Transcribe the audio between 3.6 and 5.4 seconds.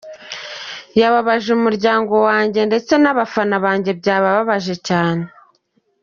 banjye byabababaje cyane.